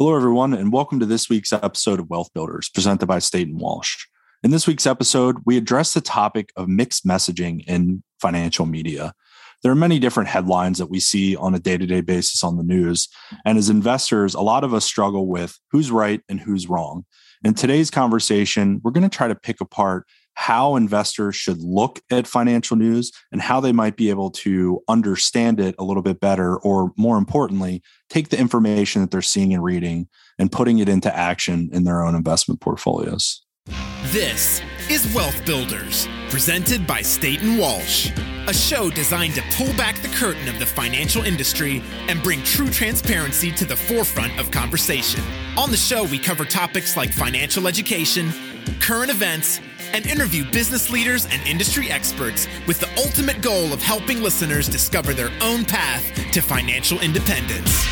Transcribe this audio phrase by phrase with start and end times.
[0.00, 3.60] Hello, everyone, and welcome to this week's episode of Wealth Builders presented by State and
[3.60, 4.06] Walsh.
[4.42, 9.12] In this week's episode, we address the topic of mixed messaging in financial media.
[9.62, 12.56] There are many different headlines that we see on a day to day basis on
[12.56, 13.08] the news.
[13.44, 17.04] And as investors, a lot of us struggle with who's right and who's wrong.
[17.44, 22.26] In today's conversation, we're going to try to pick apart how investors should look at
[22.26, 26.56] financial news and how they might be able to understand it a little bit better,
[26.58, 30.08] or more importantly, take the information that they're seeing and reading
[30.38, 33.42] and putting it into action in their own investment portfolios.
[34.04, 38.10] This is Wealth Builders, presented by Staten Walsh,
[38.48, 42.68] a show designed to pull back the curtain of the financial industry and bring true
[42.70, 45.22] transparency to the forefront of conversation.
[45.56, 48.32] On the show, we cover topics like financial education,
[48.80, 49.60] current events,
[49.92, 55.14] and interview business leaders and industry experts with the ultimate goal of helping listeners discover
[55.14, 57.86] their own path to financial independence.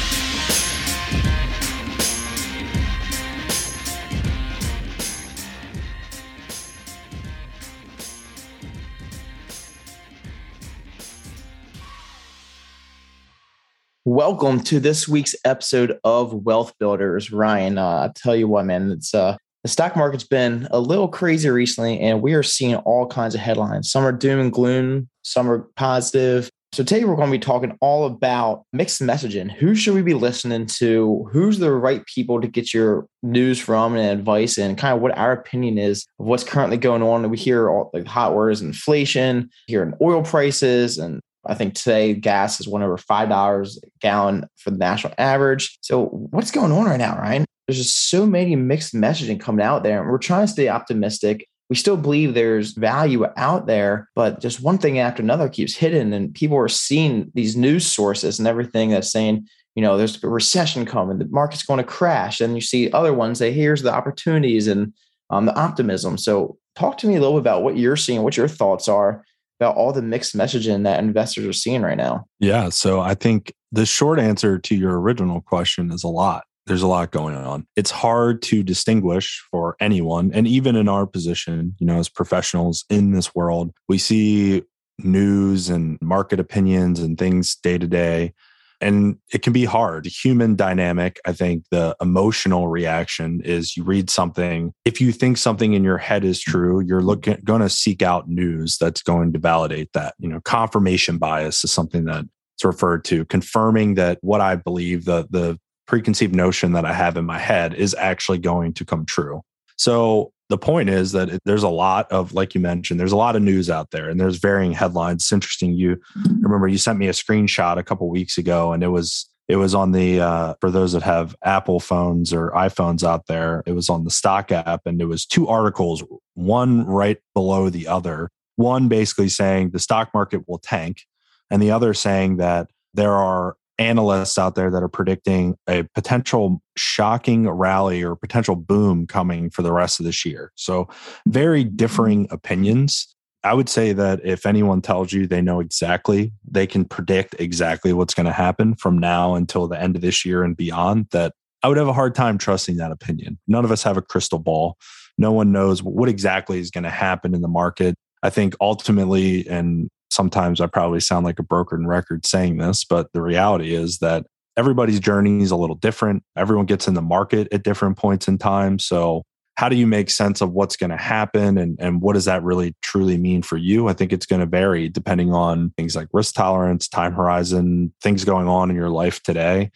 [14.05, 17.31] Welcome to this week's episode of Wealth Builders.
[17.31, 19.37] Ryan, uh, I tell you what, man, it's uh,
[19.69, 23.43] the stock market's been a little crazy recently, and we are seeing all kinds of
[23.43, 23.91] headlines.
[23.91, 26.49] Some are doom and gloom, some are positive.
[26.73, 29.53] So today we're going to be talking all about mixed messaging.
[29.53, 31.29] Who should we be listening to?
[31.31, 35.19] Who's the right people to get your news from and advice, and kind of what
[35.19, 37.29] our opinion is of what's currently going on.
[37.29, 42.61] We hear all the hot words, inflation, hearing oil prices, and I think today gas
[42.61, 45.79] is one over five dollars a gallon for the national average.
[45.81, 47.45] So what's going on right now, Ryan?
[47.69, 50.01] there's just so many mixed messaging coming out there.
[50.01, 51.47] And we're trying to stay optimistic.
[51.69, 56.15] We still believe there's value out there, but just one thing after another keeps hitting.
[56.15, 60.29] And people are seeing these news sources and everything that's saying, you know, there's a
[60.29, 62.41] recession coming, the market's going to crash.
[62.41, 64.95] And you see other ones say, here's the opportunities and
[65.29, 66.17] um, the optimism.
[66.17, 69.23] So talk to me a little bit about what you're seeing, what your thoughts are
[69.61, 72.27] about all the mixed messaging that investors are seeing right now.
[72.39, 72.69] Yeah.
[72.69, 76.87] So I think the short answer to your original question is a lot there's a
[76.87, 77.67] lot going on.
[77.75, 80.31] It's hard to distinguish for anyone.
[80.33, 84.63] And even in our position, you know, as professionals in this world, we see
[84.99, 88.35] news and market opinions and things day to day.
[88.81, 90.07] And it can be hard.
[90.07, 94.73] Human dynamic, I think the emotional reaction is you read something.
[94.85, 98.29] If you think something in your head is true, you're looking going to seek out
[98.29, 100.15] news that's going to validate that.
[100.19, 102.25] You know, confirmation bias is something that
[102.55, 107.17] it's referred to, confirming that what I believe, the the preconceived notion that I have
[107.17, 109.43] in my head is actually going to come true.
[109.77, 113.17] So the point is that it, there's a lot of, like you mentioned, there's a
[113.17, 115.23] lot of news out there and there's varying headlines.
[115.23, 115.75] It's interesting.
[115.75, 116.01] You
[116.41, 119.75] remember you sent me a screenshot a couple weeks ago and it was, it was
[119.75, 123.89] on the, uh, for those that have Apple phones or iPhones out there, it was
[123.89, 126.03] on the stock app and it was two articles,
[126.35, 128.31] one right below the other.
[128.57, 131.03] One basically saying the stock market will tank
[131.51, 136.61] and the other saying that there are analysts out there that are predicting a potential
[136.77, 140.53] shocking rally or potential boom coming for the rest of this year.
[140.57, 140.89] So,
[141.27, 141.77] very mm-hmm.
[141.77, 143.15] differing opinions.
[143.45, 147.93] I would say that if anyone tells you they know exactly, they can predict exactly
[147.93, 151.35] what's going to happen from now until the end of this year and beyond, that
[151.63, 153.39] I would have a hard time trusting that opinion.
[153.47, 154.77] None of us have a crystal ball.
[155.19, 157.95] No one knows what exactly is going to happen in the market.
[158.23, 159.89] I think ultimately, and
[160.19, 164.27] sometimes I probably sound like a broken record saying this, but the reality is that
[164.57, 166.25] everybody's journey is a little different.
[166.37, 168.81] Everyone gets in the market at different points in time.
[168.81, 169.23] So,
[169.57, 172.43] how do you make sense of what's going to happen and, and what does that
[172.43, 173.89] really truly mean for you?
[173.89, 178.25] I think it's going to vary depending on things like risk tolerance, time horizon, things
[178.25, 179.71] going on in your life today.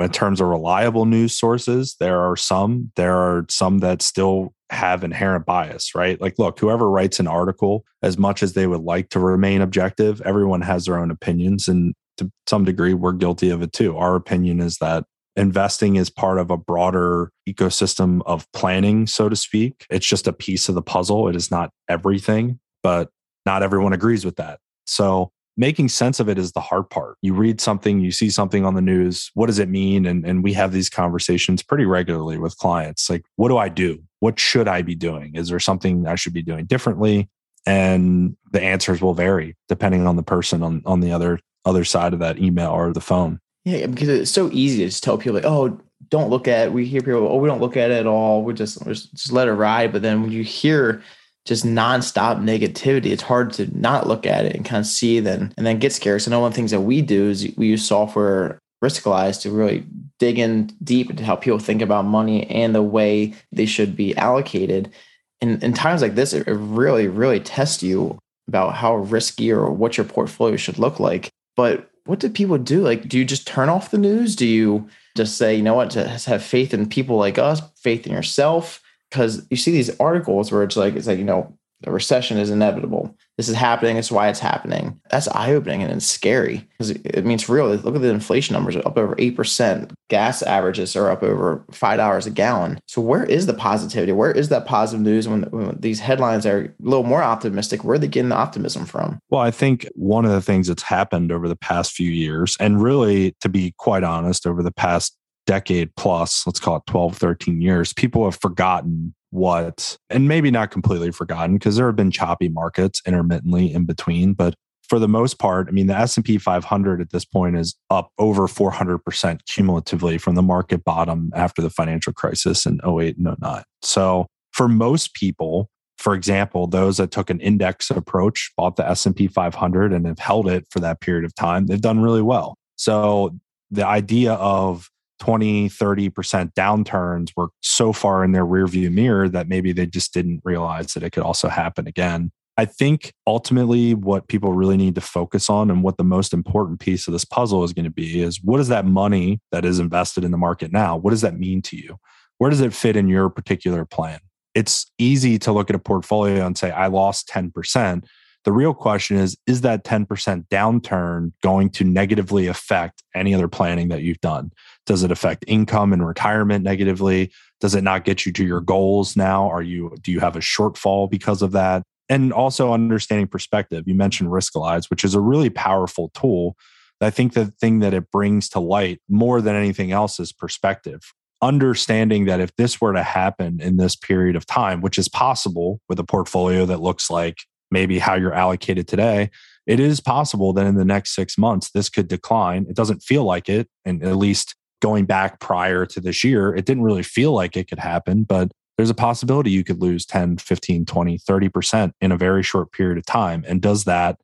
[0.00, 2.92] In terms of reliable news sources, there are some.
[2.96, 6.20] There are some that still have inherent bias, right?
[6.20, 10.20] Like, look, whoever writes an article, as much as they would like to remain objective,
[10.22, 11.68] everyone has their own opinions.
[11.68, 13.96] And to some degree, we're guilty of it too.
[13.96, 15.04] Our opinion is that
[15.36, 19.86] investing is part of a broader ecosystem of planning, so to speak.
[19.90, 21.28] It's just a piece of the puzzle.
[21.28, 23.10] It is not everything, but
[23.44, 24.58] not everyone agrees with that.
[24.86, 27.16] So making sense of it is the hard part.
[27.22, 29.30] You read something, you see something on the news.
[29.34, 30.06] What does it mean?
[30.06, 33.08] And, and we have these conversations pretty regularly with clients.
[33.08, 34.02] Like, what do I do?
[34.20, 35.34] What should I be doing?
[35.34, 37.28] Is there something I should be doing differently?
[37.66, 42.12] And the answers will vary depending on the person on, on the other other side
[42.12, 43.40] of that email or the phone.
[43.64, 45.80] Yeah, because it's so easy to just tell people like, oh,
[46.10, 46.72] don't look at it.
[46.72, 48.44] We hear people, oh, we don't look at it at all.
[48.44, 49.92] We just, just just let it ride.
[49.92, 51.02] But then when you hear
[51.46, 55.54] just nonstop negativity, it's hard to not look at it and kind of see then
[55.56, 56.20] and then get scared.
[56.20, 59.86] So, one of the things that we do is we use software Riskalyze to really
[60.18, 64.16] dig in deep into how people think about money and the way they should be
[64.16, 64.92] allocated.
[65.40, 68.18] And in times like this, it really, really tests you
[68.48, 71.30] about how risky or what your portfolio should look like.
[71.56, 72.82] But what do people do?
[72.82, 74.36] Like, do you just turn off the news?
[74.36, 78.06] Do you just say, you know what, just have faith in people like us, faith
[78.06, 78.80] in yourself?
[79.10, 82.50] Because you see these articles where it's like, it's like, you know, the recession is
[82.50, 83.14] inevitable.
[83.36, 83.98] This is happening.
[83.98, 84.98] It's why it's happening.
[85.10, 87.68] That's eye opening and it's scary because it means real.
[87.68, 89.92] Look at the inflation numbers up over 8%.
[90.08, 92.80] Gas averages are up over $5 a gallon.
[92.86, 94.12] So, where is the positivity?
[94.12, 97.84] Where is that positive news when, when these headlines are a little more optimistic?
[97.84, 99.18] Where are they getting the optimism from?
[99.28, 102.82] Well, I think one of the things that's happened over the past few years, and
[102.82, 105.14] really, to be quite honest, over the past
[105.46, 110.70] decade plus, let's call it 12, 13 years, people have forgotten what, and maybe not
[110.70, 114.54] completely forgotten because there have been choppy markets intermittently in between, but
[114.88, 118.46] for the most part, I mean, the S&P 500 at this point is up over
[118.46, 123.62] 400% cumulatively from the market bottom after the financial crisis in 08 and 09.
[123.82, 125.68] So for most people,
[125.98, 130.48] for example, those that took an index approach, bought the S&P 500 and have held
[130.48, 132.56] it for that period of time, they've done really well.
[132.76, 133.36] So
[133.70, 134.88] the idea of
[135.20, 140.40] 20, 30% downturns were so far in their rearview mirror that maybe they just didn't
[140.44, 142.30] realize that it could also happen again.
[142.58, 146.80] I think ultimately what people really need to focus on and what the most important
[146.80, 149.78] piece of this puzzle is going to be is what is that money that is
[149.78, 150.96] invested in the market now?
[150.96, 151.98] What does that mean to you?
[152.38, 154.20] Where does it fit in your particular plan?
[154.54, 158.04] It's easy to look at a portfolio and say, I lost 10%.
[158.46, 163.88] The real question is Is that 10% downturn going to negatively affect any other planning
[163.88, 164.52] that you've done?
[164.86, 167.32] Does it affect income and retirement negatively?
[167.60, 169.50] Does it not get you to your goals now?
[169.50, 171.82] Are you do you have a shortfall because of that?
[172.08, 173.82] And also understanding perspective.
[173.84, 176.56] You mentioned Riskalyze, which is a really powerful tool.
[177.00, 181.00] I think the thing that it brings to light more than anything else is perspective.
[181.42, 185.80] Understanding that if this were to happen in this period of time, which is possible
[185.88, 187.38] with a portfolio that looks like
[187.70, 189.30] maybe how you're allocated today,
[189.66, 192.66] it is possible that in the next six months, this could decline.
[192.68, 193.68] It doesn't feel like it.
[193.84, 197.68] And at least going back prior to this year, it didn't really feel like it
[197.68, 202.16] could happen, but there's a possibility you could lose 10, 15, 20, 30% in a
[202.16, 203.44] very short period of time.
[203.48, 204.18] And does that,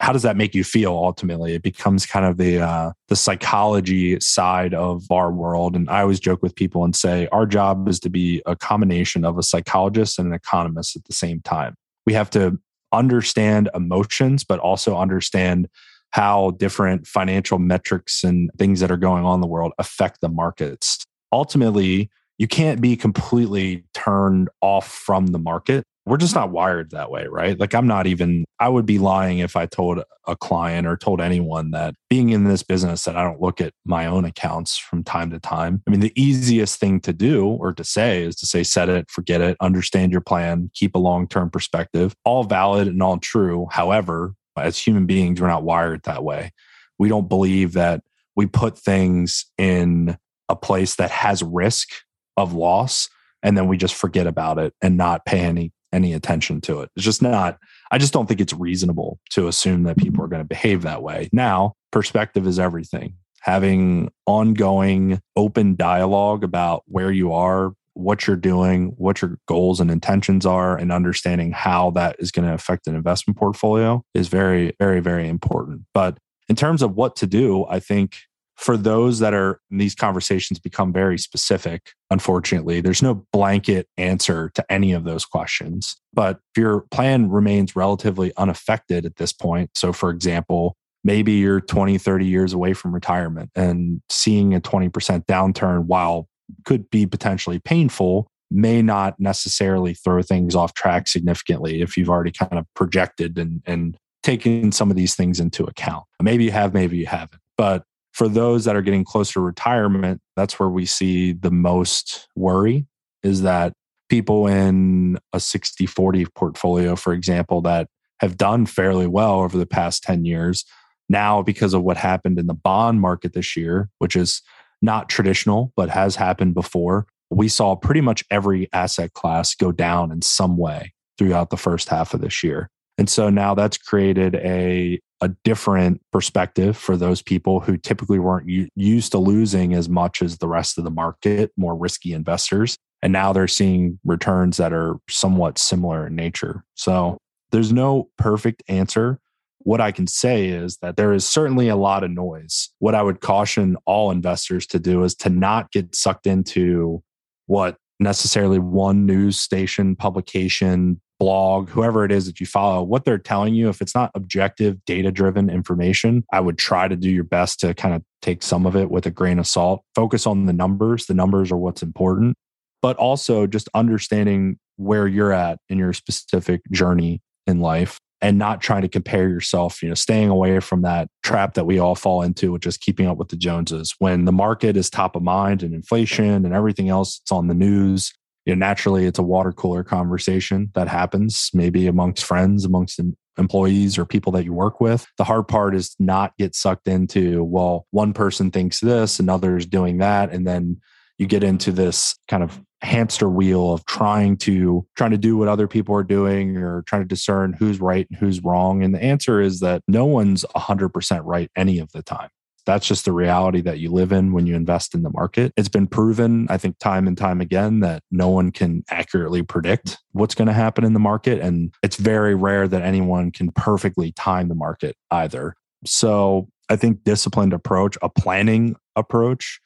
[0.00, 1.54] how does that make you feel ultimately?
[1.54, 5.76] It becomes kind of the, uh, the psychology side of our world.
[5.76, 9.24] And I always joke with people and say, our job is to be a combination
[9.24, 11.74] of a psychologist and an economist at the same time.
[12.06, 12.58] We have to
[12.92, 15.68] understand emotions, but also understand
[16.10, 20.28] how different financial metrics and things that are going on in the world affect the
[20.28, 21.04] markets.
[21.32, 25.84] Ultimately, you can't be completely turned off from the market.
[26.08, 27.58] We're just not wired that way, right?
[27.58, 31.20] Like, I'm not even, I would be lying if I told a client or told
[31.20, 35.04] anyone that being in this business that I don't look at my own accounts from
[35.04, 35.82] time to time.
[35.86, 39.10] I mean, the easiest thing to do or to say is to say, set it,
[39.10, 43.66] forget it, understand your plan, keep a long term perspective, all valid and all true.
[43.70, 46.52] However, as human beings, we're not wired that way.
[46.98, 48.02] We don't believe that
[48.34, 50.16] we put things in
[50.48, 51.90] a place that has risk
[52.36, 53.08] of loss
[53.42, 56.90] and then we just forget about it and not pay any any attention to it.
[56.96, 57.58] It's just not
[57.90, 61.02] I just don't think it's reasonable to assume that people are going to behave that
[61.02, 61.28] way.
[61.32, 63.14] Now, perspective is everything.
[63.40, 69.90] Having ongoing open dialogue about where you are, what you're doing, what your goals and
[69.90, 74.72] intentions are, and understanding how that is going to affect an investment portfolio is very,
[74.78, 75.82] very, very important.
[75.94, 78.16] But in terms of what to do, I think
[78.58, 84.64] for those that are these conversations become very specific, unfortunately, there's no blanket answer to
[84.68, 85.96] any of those questions.
[86.12, 91.60] But if your plan remains relatively unaffected at this point, so for example, maybe you're
[91.60, 94.90] 20, 30 years away from retirement and seeing a 20%
[95.26, 96.28] downturn while
[96.64, 102.32] could be potentially painful may not necessarily throw things off track significantly if you've already
[102.32, 106.04] kind of projected and, and taken some of these things into account.
[106.20, 107.40] Maybe you have, maybe you haven't.
[107.56, 107.84] But
[108.18, 112.84] for those that are getting close to retirement, that's where we see the most worry
[113.22, 113.72] is that
[114.08, 117.86] people in a 60 40 portfolio, for example, that
[118.18, 120.64] have done fairly well over the past 10 years,
[121.08, 124.42] now because of what happened in the bond market this year, which is
[124.82, 127.06] not traditional, but has happened before.
[127.30, 131.88] We saw pretty much every asset class go down in some way throughout the first
[131.88, 132.68] half of this year.
[132.98, 138.48] And so now that's created a, a different perspective for those people who typically weren't
[138.48, 142.76] u- used to losing as much as the rest of the market, more risky investors.
[143.02, 146.64] And now they're seeing returns that are somewhat similar in nature.
[146.74, 147.18] So
[147.50, 149.20] there's no perfect answer
[149.68, 152.70] what I can say is that there is certainly a lot of noise.
[152.78, 157.02] What I would caution all investors to do is to not get sucked into
[157.46, 163.18] what necessarily one news station, publication, blog, whoever it is that you follow, what they're
[163.18, 167.24] telling you, if it's not objective, data driven information, I would try to do your
[167.24, 169.82] best to kind of take some of it with a grain of salt.
[169.94, 171.06] Focus on the numbers.
[171.06, 172.36] The numbers are what's important,
[172.82, 178.60] but also just understanding where you're at in your specific journey in life and not
[178.60, 182.22] trying to compare yourself, you know, staying away from that trap that we all fall
[182.22, 183.94] into, which is keeping up with the Joneses.
[183.98, 187.54] When the market is top of mind and inflation and everything else, it's on the
[187.54, 188.12] news.
[188.48, 192.98] You know, naturally, it's a water cooler conversation that happens, maybe amongst friends, amongst
[193.36, 195.06] employees or people that you work with.
[195.18, 199.66] The hard part is not get sucked into, well, one person thinks this, another is
[199.66, 200.80] doing that, and then
[201.18, 205.48] you get into this kind of hamster wheel of trying to trying to do what
[205.48, 209.02] other people are doing or trying to discern who's right and who's wrong and the
[209.02, 212.28] answer is that no one's 100% right any of the time
[212.68, 215.54] that's just the reality that you live in when you invest in the market.
[215.56, 219.96] It's been proven, I think, time and time again, that no one can accurately predict
[220.12, 221.40] what's going to happen in the market.
[221.40, 225.54] And it's very rare that anyone can perfectly time the market either.
[225.86, 229.60] So I think disciplined approach, a planning approach,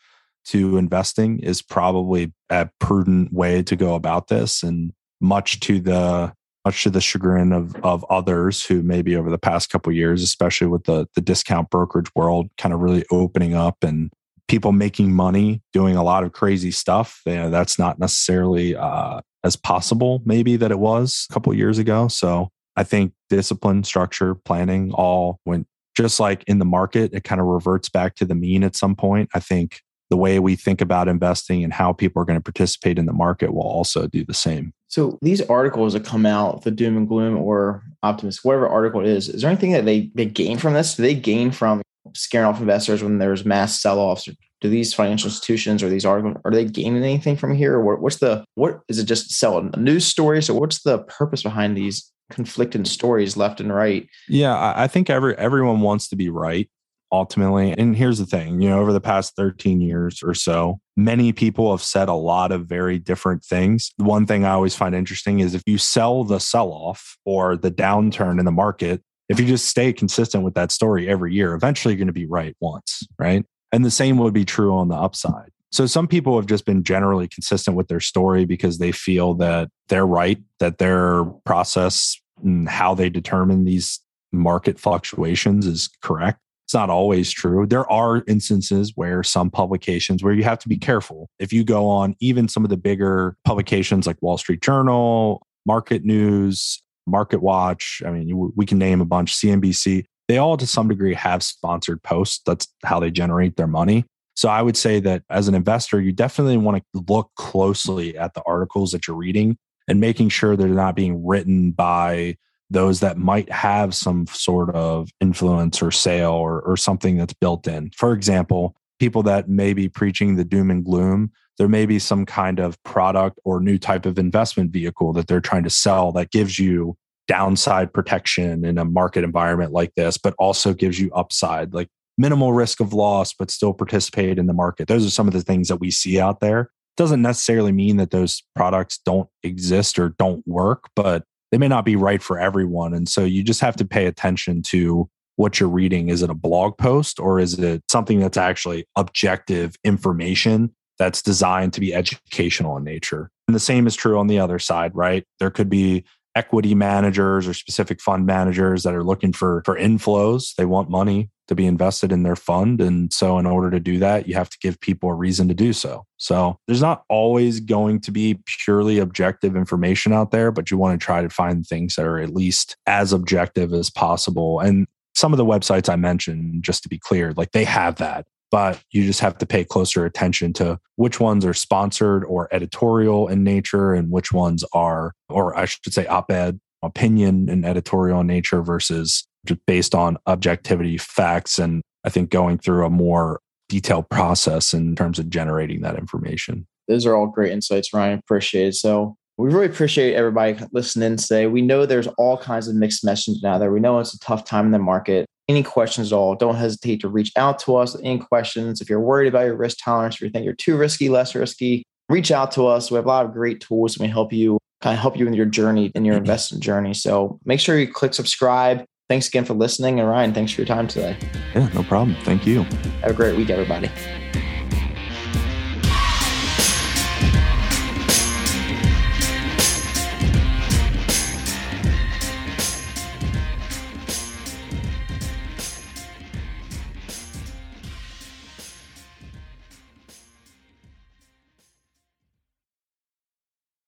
[0.45, 6.33] to investing is probably a prudent way to go about this and much to the
[6.65, 10.67] much to the chagrin of of others who maybe over the past couple years especially
[10.67, 14.13] with the the discount brokerage world kind of really opening up and
[14.49, 19.21] people making money doing a lot of crazy stuff you know, that's not necessarily uh,
[19.45, 22.09] as possible maybe that it was a couple years ago.
[22.09, 25.67] So i think discipline structure planning all went
[25.97, 28.97] just like in the market it kind of reverts back to the mean at some
[28.97, 29.29] point.
[29.35, 32.99] I think the way we think about investing and how people are going to participate
[32.99, 34.75] in the market will also do the same.
[34.89, 39.07] So these articles that come out, the doom and gloom or optimist, whatever article it
[39.07, 40.97] is, is there anything that they, they gain from this?
[40.97, 41.81] Do they gain from
[42.13, 44.29] scaring off investors when there's mass sell-offs?
[44.61, 47.79] Do these financial institutions or these articles are they gaining anything from here?
[47.79, 50.43] Or what's the what is it just selling a news story?
[50.43, 54.07] So what's the purpose behind these conflicting stories left and right?
[54.29, 56.69] Yeah, I think every everyone wants to be right
[57.13, 57.73] ultimately.
[57.77, 61.71] And here's the thing, you know, over the past 13 years or so, many people
[61.71, 63.93] have said a lot of very different things.
[63.99, 67.71] One thing I always find interesting is if you sell the sell off or the
[67.71, 71.95] downturn in the market, if you just stay consistent with that story every year, eventually
[71.95, 73.45] you're going to be right once, right?
[73.71, 75.51] And the same would be true on the upside.
[75.71, 79.71] So some people have just been generally consistent with their story because they feel that
[79.89, 84.01] they're right, that their process and how they determine these
[84.33, 86.42] market fluctuations is correct.
[86.67, 87.67] It's not always true.
[87.67, 90.87] There are instances where some publications where you have to be mm-hmm.
[90.87, 91.29] careful.
[91.39, 96.05] If you go on even some of the bigger publications like Wall Street Journal, Market
[96.05, 100.89] News, Market Watch, I mean, we can name a bunch, CNBC, they all to some
[100.89, 102.41] degree have sponsored posts.
[102.47, 104.05] That's how they generate their money.
[104.35, 108.35] So I would say that as an investor, you definitely want to look closely at
[108.35, 112.37] the articles that you're reading and making sure they're not being written by
[112.73, 117.67] those that might have some sort of influence or sale or, or something that's built
[117.67, 117.91] in.
[117.97, 122.25] For example, people that may be preaching the doom and gloom, there may be some
[122.25, 126.31] kind of product or new type of investment vehicle that they're trying to sell that
[126.31, 126.97] gives you
[127.29, 131.89] downside protection in a market environment like this, but also gives you upside, like
[132.19, 134.89] minimal risk of loss, but still participate in the market.
[134.89, 136.71] Those are some of the things that we see out there.
[136.97, 141.85] Doesn't necessarily mean that those products don't exist or don't work, but they may not
[141.85, 142.95] be right for everyone.
[142.95, 146.09] And so you just have to pay attention to what you're reading.
[146.09, 151.75] Is it a blog post or is it something that's actually objective information that's designed
[151.75, 153.31] to be educational in nature?
[153.47, 155.25] And the same is true on the other side, right?
[155.39, 156.05] There could be
[156.35, 161.29] equity managers or specific fund managers that are looking for for inflows they want money
[161.53, 162.81] to be invested in their fund.
[162.81, 165.55] And so in order to do that you have to give people a reason to
[165.55, 166.05] do so.
[166.17, 170.99] So there's not always going to be purely objective information out there but you want
[170.99, 174.61] to try to find things that are at least as objective as possible.
[174.61, 178.25] And some of the websites i mentioned just to be clear like they have that
[178.53, 183.27] but you just have to pay closer attention to which ones are sponsored or editorial
[183.27, 188.21] in nature and which ones are, or I should say, op ed, opinion and editorial
[188.21, 193.41] in nature versus just based on objectivity, facts, and I think going through a more
[193.69, 196.67] detailed process in terms of generating that information.
[196.89, 198.19] Those are all great insights, Ryan.
[198.19, 198.75] Appreciate it.
[198.75, 201.47] So we really appreciate everybody listening today.
[201.47, 203.73] We know there's all kinds of mixed messaging out there.
[203.73, 207.01] We know it's a tough time in the market any questions at all, don't hesitate
[207.01, 208.81] to reach out to us any questions.
[208.81, 211.83] If you're worried about your risk tolerance, if you think you're too risky, less risky,
[212.09, 212.91] reach out to us.
[212.91, 215.27] We have a lot of great tools and we help you kind of help you
[215.27, 216.23] in your journey, in your mm-hmm.
[216.23, 216.95] investment journey.
[216.95, 218.85] So make sure you click subscribe.
[219.13, 220.01] Thanks again for listening.
[220.01, 221.15] And Ryan, thanks for your time today.
[221.55, 222.17] Yeah, no problem.
[222.23, 222.63] Thank you.
[223.03, 223.91] Have a great week, everybody.